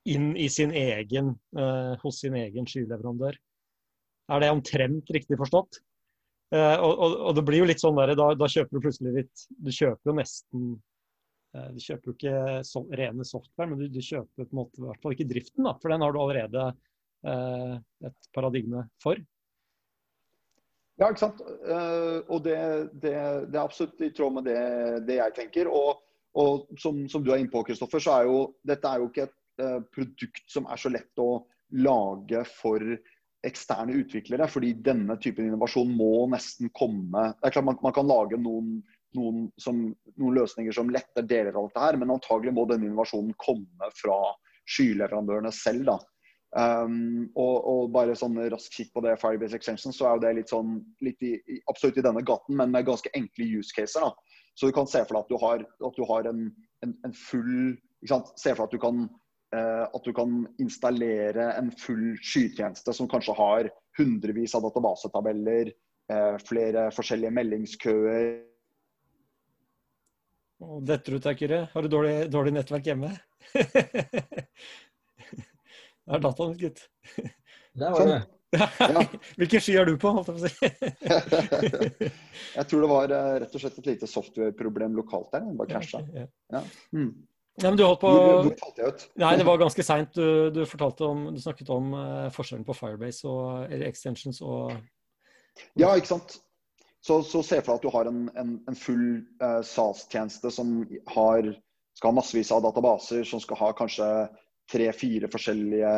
inn 0.09 0.35
i 0.37 0.49
sin 0.53 0.73
egen, 0.77 1.35
eh, 1.57 1.95
hos 2.03 2.21
sin 2.21 2.37
egen 2.37 2.69
skyleverandør. 2.69 3.37
Er 4.31 4.43
det 4.43 4.53
omtrent 4.53 5.11
riktig 5.12 5.41
forstått? 5.41 5.81
Uh, 6.50 6.83
og, 6.83 7.12
og, 7.14 7.35
det 7.38 7.45
blir 7.47 7.61
jo 7.62 7.66
litt 7.69 7.78
sånn 7.78 7.95
der, 7.95 8.11
da, 8.19 8.33
da, 8.35 8.47
kjøper 8.50 8.75
du 8.75 8.83
plutselig 8.83 9.11
litt 9.21 9.42
Du 9.62 9.69
kjøper 9.71 10.11
jo 10.11 10.14
nesten 10.19 10.62
uh, 11.54 11.69
Du 11.76 11.78
kjøper 11.78 12.11
jo 12.11 12.14
ikke 12.16 12.38
so 12.66 12.83
rene 12.99 13.26
software, 13.28 13.69
men 13.71 13.78
du, 13.78 13.85
du, 13.87 14.00
kjøper 14.02 14.49
på 14.49 14.49
en 14.49 14.59
måte 14.59 14.80
i 14.80 14.87
hvert 14.88 15.04
fall 15.04 15.14
ikke 15.14 15.28
driften, 15.30 15.69
da, 15.69 15.76
for 15.78 15.95
den 15.95 16.02
har 16.02 16.16
du 16.16 16.19
allerede 16.19 16.64
eh, 17.30 17.76
et 18.09 18.28
paradigme 18.35 18.83
for. 19.02 19.21
Ja, 20.99 21.07
ikke 21.07 21.23
sant. 21.23 21.38
og 21.40 22.42
det, 22.45 22.59
det, 22.99 23.14
det, 23.47 23.54
er 23.54 23.62
absolutt 23.62 24.02
i 24.04 24.11
tråd 24.16 24.35
med 24.40 24.50
det, 24.50 24.59
det 25.07 25.21
jeg 25.21 25.37
tenker. 25.38 25.71
Og, 25.71 26.02
og 26.35 26.66
som, 26.83 26.99
som, 27.12 27.23
du 27.25 27.30
er 27.30 27.40
inne 27.40 27.52
på, 27.52 27.62
Kristoffer, 27.69 28.02
så 28.02 28.19
er 28.19 28.28
jo 28.28 28.42
dette 28.66 28.90
er 28.90 29.00
jo 29.00 29.09
ikke 29.09 29.28
et 29.28 29.64
uh, 29.64 29.78
produkt 29.95 30.45
som 30.50 30.66
er 30.66 30.83
så 30.83 30.92
lett 30.92 31.23
å 31.23 31.30
lage 31.78 32.42
for 32.59 32.85
eksterne 33.47 33.97
utviklere. 34.02 34.49
Fordi 34.50 34.73
denne 34.85 35.16
typen 35.23 35.49
innovasjon 35.49 35.90
må 35.97 36.26
nesten 36.32 36.70
komme 36.76 37.30
Det 37.38 37.49
er 37.49 37.56
klart 37.56 37.68
man, 37.68 37.80
man 37.85 37.97
kan 37.97 38.09
lage 38.09 38.38
noen, 38.40 38.78
noen, 39.16 39.49
som, 39.61 39.82
noen, 40.16 40.37
løsninger 40.38 40.75
som 40.76 40.92
letter 40.92 41.26
deler 41.26 41.56
av 41.56 41.68
dette 41.68 41.85
her, 41.85 41.99
men 42.00 42.14
antagelig 42.14 42.54
må 42.56 42.66
denne 42.70 42.88
innovasjonen 42.90 43.35
komme 43.40 43.92
fra 43.99 44.20
skyleverandørene 44.70 45.52
selv. 45.54 45.88
da. 45.92 45.99
Um, 46.50 47.28
og, 47.38 47.56
og, 47.62 47.82
bare 47.94 48.16
sånn 48.18 48.35
rask 48.50 48.75
kikk 48.75 48.88
på 48.97 49.02
det 49.04 49.14
Firebase 49.23 49.54
Extension, 49.59 49.94
så 49.94 50.09
er 50.09 50.16
jo 50.16 50.23
det 50.25 50.32
litt 50.40 50.50
sånn 50.50 50.80
litt 51.06 51.23
i, 51.23 51.37
absolutt 51.70 52.00
i 52.00 52.04
denne 52.06 52.25
gaten, 52.26 52.56
men 52.59 52.73
med 52.75 52.88
ganske 52.88 53.12
enkle 53.14 53.47
use 53.61 53.75
caser. 53.76 54.02
da. 54.09 54.40
Så 54.59 54.66
du 54.66 54.75
kan 54.75 54.88
se 54.90 55.02
for 55.06 55.16
deg 55.16 55.23
at 55.23 55.30
du 55.30 55.38
har, 55.40 55.62
at 55.62 55.99
du 55.99 56.04
har 56.09 56.26
en, 56.30 56.49
en, 56.85 56.97
en, 57.06 57.14
full 57.14 57.76
ikke 58.00 58.14
sant? 58.14 58.32
Se 58.40 58.54
for 58.54 58.64
deg 58.64 58.70
at 58.70 58.75
du 58.75 58.82
kan 58.82 59.04
at 59.50 60.04
du 60.07 60.12
kan 60.14 60.45
installere 60.62 61.49
en 61.59 61.73
full 61.75 62.12
skytjeneste 62.23 62.92
som 62.95 63.09
kanskje 63.11 63.35
har 63.35 63.71
hundrevis 63.99 64.54
av 64.54 64.62
databasetabeller, 64.62 65.73
uh, 66.12 66.37
flere 66.47 66.88
forskjellige 66.95 67.35
meldingskøer. 67.35 68.26
Detter 70.85 71.16
du, 71.16 71.30
Kyrre? 71.40 71.61
Har 71.73 71.83
du 71.83 71.88
dårlig, 71.88 72.16
dårlig 72.33 72.52
nettverk 72.59 72.90
hjemme? 72.92 73.14
Det 76.11 76.16
er 76.16 76.23
dataen, 76.25 76.54
gitt. 76.59 76.80
Der 77.78 77.92
var 77.95 78.09
det. 78.09 78.21
Ja. 78.50 79.02
Hvilken 79.38 79.62
sky 79.62 79.76
er 79.78 79.87
du 79.87 79.92
på? 80.00 80.11
holdt 80.11 80.33
jeg 80.33 80.35
på 80.35 80.40
å 80.42 80.49
si? 80.50 80.71
jeg 82.57 82.64
tror 82.66 82.83
det 82.83 82.88
var 82.90 83.14
uh, 83.14 83.35
rett 83.45 83.54
og 83.54 83.62
slett 83.62 83.78
et 83.78 83.90
lite 83.92 84.09
software-problem 84.11 84.97
lokalt 84.99 85.30
der. 85.37 85.45
Den 85.47 85.61
bare 85.61 85.71
krasja. 85.71 86.02
Ja. 86.16 86.26
Ja. 86.57 86.64
Mm. 86.97 87.12
Ja, 87.61 87.69
men 87.69 87.79
du 87.79 87.85
holdt 87.85 88.02
på... 88.02 88.11
Hvor, 88.11 88.43
hvor 88.47 88.57
falt 88.61 88.79
jeg 88.81 88.93
ut? 88.95 89.07
Nei, 89.21 89.33
Det 89.38 89.47
var 89.49 89.61
ganske 89.61 89.85
seint. 89.85 90.14
Du, 90.17 90.50
du, 90.55 90.62
du 90.64 91.40
snakket 91.43 91.73
om 91.75 91.93
uh, 91.95 92.29
forskjellen 92.35 92.67
på 92.67 92.76
Firebase 92.76 93.29
og 93.29 93.67
eller 93.71 93.88
extensions 93.88 94.40
og 94.40 94.73
Ja, 95.79 95.93
ikke 95.95 96.14
sant. 96.14 96.38
Så, 97.05 97.23
så 97.25 97.43
se 97.45 97.61
for 97.62 97.73
deg 97.73 97.79
at 97.79 97.85
du 97.85 97.93
har 97.95 98.09
en, 98.11 98.25
en, 98.40 98.57
en 98.69 98.76
full 98.76 99.23
uh, 99.43 99.61
SAS-tjeneste 99.64 100.52
som 100.52 100.83
har, 101.14 101.52
skal 101.97 102.12
ha 102.12 102.19
massevis 102.19 102.52
av 102.52 102.64
databaser, 102.67 103.25
som 103.29 103.40
skal 103.40 103.61
ha 103.61 103.71
kanskje 103.76 104.09
tre-fire 104.71 105.31
forskjellige 105.33 105.95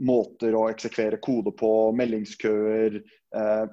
måter 0.00 0.56
å 0.56 0.66
eksekvere 0.70 1.20
kode 1.22 1.52
på, 1.56 1.70
meldingskøer, 1.96 3.00
eh, 3.36 3.64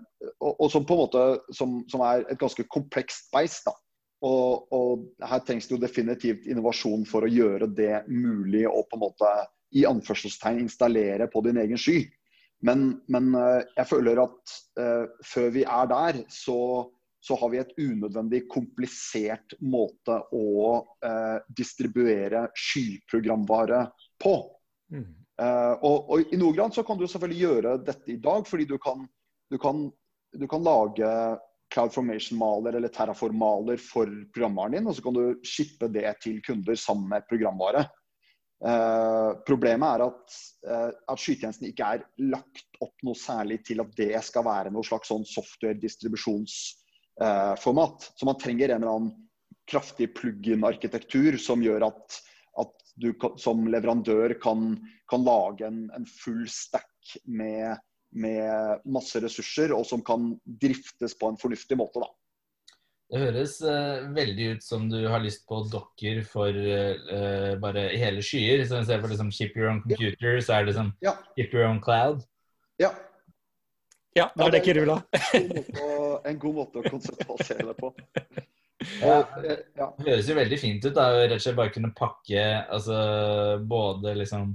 og, 0.42 0.52
og, 0.52 0.68
som 0.74 0.86
på 0.88 0.96
en 0.96 1.04
måte 1.06 1.26
som, 1.56 1.78
som 1.92 2.04
er 2.08 2.26
et 2.28 2.40
ganske 2.42 2.66
komplekst 2.74 3.30
beist. 3.34 3.68
da. 3.68 3.76
Og, 4.26 4.74
og, 4.74 5.04
her 5.22 5.42
trengs 5.46 5.68
det 5.70 5.76
jo 5.76 5.82
definitivt 5.82 6.48
innovasjon 6.50 7.06
for 7.06 7.26
å 7.26 7.30
gjøre 7.30 7.70
det 7.78 8.08
mulig 8.10 8.66
å 8.66 8.82
på 8.90 8.98
en 8.98 9.04
måte 9.04 9.34
i 9.78 9.84
anførselstegn 9.86 10.64
installere 10.64 11.28
på 11.30 11.44
din 11.46 11.60
egen 11.62 11.78
sky. 11.78 12.00
Men, 12.66 12.88
men 13.14 13.34
eh, 13.38 13.64
jeg 13.78 13.90
føler 13.92 14.24
at 14.24 14.54
uh, 14.82 15.06
før 15.26 15.52
vi 15.54 15.62
er 15.68 15.90
der, 15.92 16.22
så, 16.34 16.60
så, 17.22 17.38
har 17.38 17.52
vi 17.54 17.60
et 17.62 17.76
unødvendig 17.78 18.48
komplisert 18.50 19.54
måte 19.62 20.18
å 20.34 20.48
uh, 21.06 21.38
distribuere 21.54 22.48
skyprogramvare 22.58 23.84
på. 24.24 24.36
Mm. 24.90 25.12
Uh, 25.38 25.76
og, 25.86 26.10
og, 26.10 26.34
I 26.34 26.40
noen 26.42 26.58
grad 26.58 26.74
så 26.74 26.82
kan 26.88 26.98
du 26.98 27.06
selvfølgelig 27.06 27.44
gjøre 27.44 27.76
dette 27.86 28.16
i 28.16 28.18
dag, 28.24 28.50
fordi 28.50 28.66
du 28.72 28.80
kan, 28.82 29.06
du 29.54 29.60
kan, 29.62 29.86
du 30.34 30.48
kan 30.50 30.66
lage 30.66 31.12
Cloud 31.74 31.94
Formation-maler 31.94 32.74
eller 32.78 32.92
Terraform-maler 32.94 33.78
for 33.82 34.06
programvaren 34.34 34.74
din, 34.78 34.88
og 34.88 34.96
så 34.96 35.02
kan 35.06 35.16
du 35.18 35.24
shippe 35.46 35.88
det 35.92 36.14
til 36.24 36.36
kunder 36.46 36.76
sammen 36.80 37.10
med 37.12 37.28
programvare. 37.30 37.82
Uh, 38.58 39.32
problemet 39.46 39.86
er 39.86 40.02
at, 40.08 40.24
uh, 40.66 40.92
at 41.14 41.20
skytjenesten 41.22 41.70
ikke 41.70 41.90
er 41.94 42.02
lagt 42.34 42.70
opp 42.82 42.98
noe 43.06 43.18
særlig 43.20 43.58
til 43.68 43.78
at 43.84 43.92
det 44.00 44.18
skal 44.26 44.44
være 44.48 44.72
noe 44.74 44.86
slags 44.88 45.08
sånn 45.12 45.26
software-distribusjonsformat. 45.30 47.98
Uh, 48.02 48.08
så 48.18 48.24
man 48.26 48.42
trenger 48.42 48.68
en 48.72 48.82
eller 48.82 48.94
annen 48.96 49.14
kraftig 49.70 50.08
plug-in-arkitektur 50.18 51.38
som 51.44 51.62
gjør 51.62 51.86
at 51.92 52.08
at 52.58 52.74
du 52.98 53.12
som 53.38 53.68
leverandør 53.70 54.34
kan, 54.42 54.72
kan 55.10 55.26
lage 55.26 55.68
en, 55.68 55.86
en, 55.96 56.08
full 56.10 56.46
stack 56.50 57.18
med, 57.30 57.78
med, 58.16 58.86
masse 58.86 59.20
ressurser, 59.24 59.74
og 59.76 59.86
som 59.88 60.04
kan 60.06 60.32
driftes 60.46 61.18
på 61.18 61.32
en 61.32 61.40
fornuftig 61.40 61.78
måte. 61.80 62.04
da. 62.04 62.10
Det 63.08 63.22
høres 63.22 63.58
uh, 63.64 64.08
veldig 64.12 64.48
ut 64.58 64.64
som 64.66 64.90
du 64.92 65.00
har 65.08 65.22
lyst 65.24 65.46
på 65.48 65.62
dokker 65.72 66.26
for 66.28 66.52
uh, 66.52 67.54
bare 67.64 67.88
hele 67.96 68.24
skyer. 68.26 68.66
Så 68.66 68.82
istedenfor 68.82 69.06
for 69.06 69.16
liksom 69.16 69.32
ship 69.32 69.56
your 69.56 69.72
own 69.72 69.84
computer, 69.86 70.36
ja. 70.36 70.44
så 70.44 70.58
er 70.58 70.66
det 70.66 70.74
liksom 70.74 70.92
ja. 71.06 71.16
ship 71.38 71.56
your 71.56 71.70
own 71.70 71.80
cloud. 71.84 72.26
Ja. 72.82 72.92
Ja, 74.18 74.32
det 74.34 74.46
er 74.48 74.54
det 74.56 74.62
Kyrre 74.66 74.82
vil 74.82 74.92
ha. 74.96 75.02
En 76.26 76.40
god 76.42 76.56
måte 76.58 76.82
å 76.82 76.90
konseptualisere 76.90 77.72
det 77.72 77.80
på. 77.80 77.94
Ja, 79.02 79.24
ja. 79.74 79.88
Det 79.98 80.06
høres 80.06 80.28
jo 80.30 80.36
veldig 80.38 80.58
fint 80.62 80.84
ut. 80.86 80.94
da, 80.94 81.08
Rett 81.18 81.40
og 81.40 81.42
slett 81.42 81.56
bare 81.58 81.72
kunne 81.74 81.90
pakke 81.98 82.44
altså, 82.62 82.98
både 83.66 84.14
liksom 84.20 84.52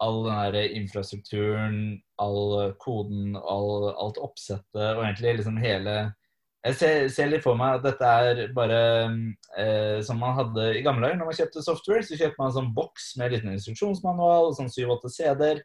all 0.00 0.22
den 0.24 0.54
der 0.54 0.76
infrastrukturen, 0.78 1.76
all 2.20 2.72
koden, 2.80 3.36
all, 3.36 3.90
alt 3.92 4.20
oppsettet 4.22 4.96
og 4.96 5.04
egentlig 5.04 5.38
liksom 5.40 5.60
hele 5.60 5.96
Jeg 6.64 6.76
ser, 6.76 7.06
ser, 7.08 7.28
litt 7.32 7.44
for 7.44 7.56
meg 7.56 7.78
at 7.78 7.84
dette 7.86 8.04
er 8.04 8.40
bare 8.52 8.80
eh, 9.56 10.00
som 10.04 10.18
man 10.20 10.34
hadde 10.36 10.66
i 10.76 10.82
gamle 10.84 11.06
dager 11.06 11.16
når 11.16 11.30
man 11.30 11.38
kjøpte 11.38 11.62
software. 11.64 12.04
Så 12.04 12.18
kjøpte 12.20 12.36
man 12.36 12.50
en 12.50 12.56
sånn 12.58 12.74
boks 12.76 13.06
med 13.16 13.30
en 13.30 13.32
liten 13.32 13.54
instruksjonsmanual, 13.54 14.52
sånn 14.58 14.68
7-8 14.68 15.12
CD-er. 15.14 15.62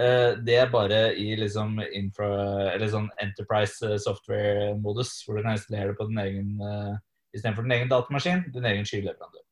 Eh, 0.00 0.38
det 0.46 0.56
er 0.62 0.72
bare 0.72 1.02
i 1.18 1.34
liksom 1.36 1.76
infra, 1.92 2.30
eller 2.72 2.88
sånn 2.88 3.10
enterprise 3.20 3.98
software-modus, 4.06 5.12
hvor 5.26 5.36
du 5.36 5.44
kan 5.44 5.58
installere 5.58 5.92
det 5.92 5.98
på 6.00 6.08
din 6.08 6.22
egen 6.24 6.56
eh, 6.64 6.96
istedenfor 7.36 7.66
din 7.66 7.76
egen 7.76 7.92
datamaskin, 7.92 8.46
din 8.54 8.70
egen 8.72 8.88
skyleverandør. 8.88 9.44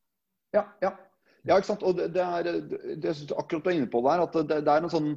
Ja, 0.56 0.64
ja. 0.82 0.94
Ja, 1.46 1.56
ikke 1.56 1.70
sant. 1.70 1.84
Og 1.86 1.96
det, 1.98 2.10
det 2.16 2.24
er, 2.24 2.60
det, 2.98 3.14
akkurat 3.36 3.64
du 3.64 3.70
er 3.70 3.78
inne 3.78 3.90
på 3.90 4.02
der, 4.06 4.24
at 4.24 4.38
det, 4.38 4.62
det, 4.66 4.74
er 4.74 4.84
en 4.84 4.92
sånn 4.92 5.10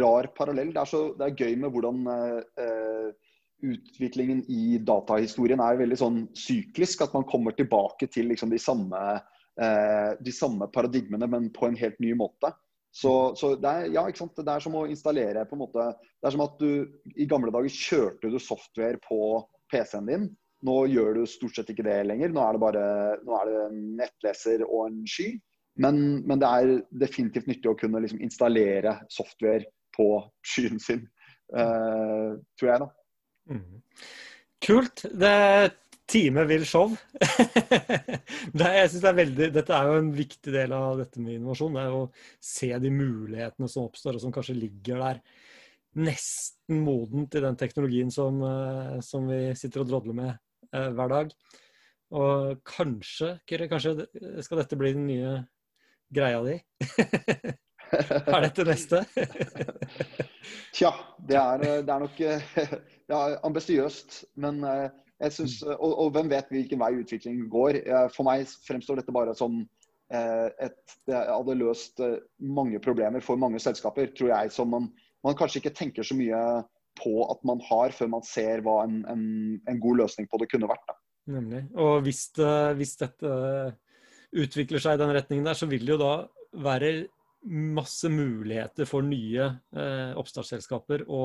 rar 0.00 0.30
parallell. 0.36 0.72
Det 0.74 0.82
er, 0.82 0.90
så, 0.90 1.04
det 1.18 1.28
er 1.28 1.38
gøy 1.44 1.56
med 1.60 1.74
hvordan 1.74 2.02
eh, 2.10 3.30
utviklingen 3.64 4.42
i 4.52 4.78
datahistorien 4.84 5.62
er 5.64 5.80
veldig 5.80 6.00
sånn 6.00 6.20
syklisk. 6.38 7.06
At 7.06 7.16
man 7.16 7.26
kommer 7.28 7.56
tilbake 7.56 8.08
til 8.12 8.30
liksom, 8.32 8.52
de, 8.54 8.60
samme, 8.62 9.00
eh, 9.60 10.12
de 10.20 10.34
samme 10.34 10.70
paradigmene, 10.74 11.28
men 11.30 11.50
på 11.54 11.68
en 11.68 11.80
helt 11.80 11.98
ny 12.04 12.14
måte. 12.18 12.52
Så, 12.94 13.34
så 13.34 13.56
det, 13.58 13.70
er, 13.70 13.88
ja, 13.90 14.04
det, 14.06 14.46
er, 14.46 14.62
som 14.62 14.76
å 14.78 14.84
installere 14.86 15.42
på 15.50 15.56
en 15.56 15.64
måte 15.64 15.88
Det 15.98 16.28
er 16.28 16.34
som 16.36 16.44
at 16.44 16.60
du 16.60 17.16
i 17.18 17.26
gamle 17.26 17.50
dager 17.50 17.72
kjørte 17.74 18.30
du 18.30 18.38
software 18.38 19.00
på 19.02 19.18
PC-en 19.72 20.10
din. 20.10 20.28
Nå 20.64 20.76
gjør 20.92 21.18
du 21.18 21.24
stort 21.28 21.58
sett 21.58 21.72
ikke 21.72 21.84
det 21.84 21.96
lenger. 22.06 22.30
Nå 22.32 22.44
er 22.44 22.54
det 22.54 22.62
bare 22.62 22.84
er 23.18 23.50
det 23.50 23.64
en 23.64 23.80
nettleser 23.98 24.62
og 24.68 24.86
en 24.86 25.02
sky. 25.10 25.32
Men, 25.82 26.00
men 26.26 26.40
det 26.42 26.50
er 26.50 26.74
definitivt 27.02 27.48
nyttig 27.50 27.70
å 27.70 27.78
kunne 27.78 28.02
liksom 28.04 28.22
installere 28.22 28.98
software 29.10 29.66
på 29.94 30.08
skyen 30.46 30.78
sin, 30.82 31.02
uh, 31.54 32.36
tror 32.58 32.70
jeg, 32.70 32.84
da. 32.84 32.90
Mm. 33.50 33.80
Kult. 34.64 35.04
Det 35.12 35.34
time 36.10 36.44
vil 36.48 36.66
show. 36.68 36.92
det, 38.58 38.68
jeg 38.76 38.90
synes 38.90 39.02
det 39.02 39.10
er 39.10 39.18
veldig, 39.18 39.48
dette 39.54 39.76
er 39.76 39.88
jo 39.88 39.98
en 40.02 40.12
viktig 40.14 40.54
del 40.54 40.74
av 40.76 41.00
dette 41.00 41.22
med 41.22 41.38
innovasjon. 41.38 41.76
Det 41.76 41.84
er 41.84 41.96
å 41.96 42.04
se 42.44 42.70
de 42.84 42.92
mulighetene 42.92 43.70
som 43.70 43.88
oppstår, 43.88 44.18
og 44.18 44.24
som 44.24 44.34
kanskje 44.34 44.58
ligger 44.58 45.02
der 45.02 45.22
nesten 46.04 46.80
modent 46.82 47.36
i 47.38 47.42
den 47.44 47.56
teknologien 47.58 48.10
som, 48.12 48.40
eh, 48.42 48.96
som 49.04 49.28
vi 49.30 49.40
sitter 49.58 49.84
og 49.84 49.90
drodler 49.90 50.18
med 50.18 50.30
eh, 50.74 50.90
hver 50.90 51.12
dag. 51.12 51.34
Og 52.14 52.62
kanskje, 52.68 53.36
Kyrre, 53.48 53.68
kanskje 53.70 53.94
skal 54.44 54.60
dette 54.60 54.78
bli 54.78 54.92
den 54.94 55.06
nye 55.08 55.36
greia 56.14 56.40
di? 56.46 56.58
er 57.94 58.46
dette 58.46 58.66
neste? 58.66 59.02
Tja, 60.76 60.90
det 61.28 61.38
er, 61.38 61.64
det 61.86 61.94
er 61.94 62.02
nok 62.02 62.20
ja, 63.12 63.20
ambisiøst. 63.46 64.24
Men 64.42 64.62
eh, 64.66 64.88
jeg 65.22 65.36
synes, 65.38 65.60
mm. 65.62 65.72
og, 65.76 65.92
og, 65.92 66.12
hvem 66.16 66.30
vet 66.32 66.52
hvilken 66.52 66.82
vei 66.82 66.92
utviklingen 67.00 67.48
går. 67.52 67.80
For 68.14 68.26
meg 68.26 68.48
fremstår 68.66 69.00
dette 69.00 69.14
bare 69.14 69.36
som 69.38 69.62
eh, 70.12 70.48
et, 70.66 70.96
Det 71.06 71.16
hadde 71.16 71.58
løst 71.60 72.02
eh, 72.04 72.20
mange 72.38 72.82
problemer 72.82 73.24
for 73.24 73.40
mange 73.40 73.62
selskaper, 73.62 74.12
tror 74.16 74.34
jeg, 74.34 74.54
som 74.54 74.72
man, 74.74 74.90
man 75.26 75.38
kanskje 75.38 75.62
ikke 75.62 75.76
tenker 75.78 76.06
så 76.06 76.18
mye 76.18 76.42
på 77.00 77.24
at 77.26 77.40
man 77.46 77.62
har, 77.66 77.94
før 77.94 78.10
man 78.12 78.22
ser 78.26 78.62
hva 78.62 78.84
en, 78.84 79.00
en, 79.10 79.24
en 79.70 79.80
god 79.82 80.04
løsning 80.04 80.28
på 80.30 80.38
det 80.42 80.50
kunne 80.52 80.70
vært. 80.70 80.84
Da. 80.90 80.98
Nemlig. 81.34 81.64
Og 81.80 82.04
hvis, 82.04 82.28
hvis, 82.78 82.92
dette 83.00 83.30
utvikler 84.34 84.82
seg 84.82 84.96
i 84.96 85.02
den 85.02 85.12
retningen 85.14 85.46
der, 85.46 85.58
så 85.58 85.68
vil 85.70 85.84
det 85.84 85.94
jo 85.94 86.00
da 86.00 86.14
være 86.64 86.92
masse 87.44 88.08
muligheter 88.08 88.88
for 88.88 89.04
nye 89.04 89.44
eh, 89.76 90.12
oppstartsselskaper 90.16 91.04
å, 91.12 91.22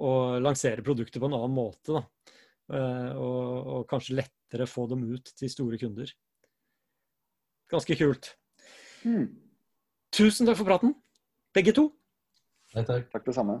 å, 0.00 0.10
lansere 0.40 0.84
produkter 0.86 1.20
på 1.20 1.28
en 1.28 1.36
annen 1.36 1.56
måte. 1.56 2.00
Eh, 2.72 3.12
og, 3.12 3.42
og, 3.60 3.82
kanskje 3.90 4.16
lettere 4.22 4.68
få 4.70 4.86
dem 4.90 5.04
ut 5.12 5.32
til 5.36 5.52
store 5.52 5.80
kunder. 5.80 6.10
Ganske 7.72 7.98
kult. 7.98 8.32
Mm. 9.06 9.28
tusen 10.14 10.48
takk 10.48 10.58
for 10.58 10.66
praten, 10.66 10.96
begge 11.54 11.74
to. 11.76 11.90
Ja, 12.72 12.82
takk. 12.82 13.10
Takk 13.12 13.28
det 13.28 13.36
samme. 13.36 13.60